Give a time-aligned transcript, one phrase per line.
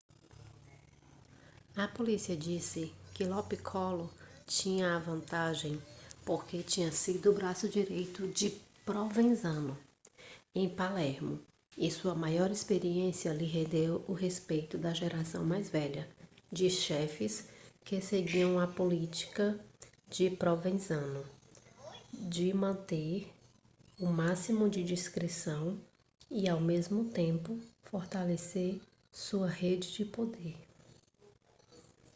[1.77, 4.09] a polícia disse que lo piccolo
[4.45, 5.81] tinha a vantagem
[6.25, 8.51] porque tinha sido o braço direito de
[8.85, 9.75] provenzano
[10.53, 11.39] em palermo
[11.77, 16.07] e sua maior experiência lhe rendeu o respeito da geração mais velha
[16.51, 17.47] de chefes
[17.83, 19.57] que seguiam a política
[20.07, 21.25] de provenzano
[22.13, 23.31] de manter
[23.97, 25.79] o máximo de discrição
[26.29, 28.79] e ao mesmo tempo fortalecer
[29.11, 30.55] sua rede de poder